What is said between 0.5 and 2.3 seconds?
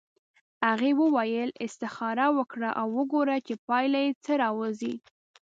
هغې وویل استخاره